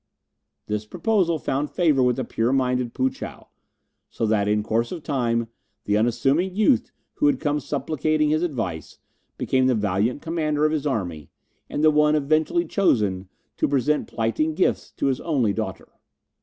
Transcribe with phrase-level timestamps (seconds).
[0.65, 3.49] This proposal found favour with the pure minded Poo chow,
[4.09, 5.47] so that in course of time
[5.85, 8.97] the unassuming youth who had come supplicating his advice
[9.37, 11.29] became the valiant commander of his army,
[11.69, 15.87] and the one eventually chosen to present plighting gifts to his only daughter.